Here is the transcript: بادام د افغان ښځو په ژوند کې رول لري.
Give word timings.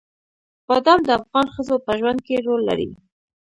بادام 0.67 0.99
د 1.05 1.09
افغان 1.19 1.47
ښځو 1.55 1.75
په 1.85 1.91
ژوند 1.99 2.19
کې 2.25 2.43
رول 2.45 2.61
لري. 2.69 2.87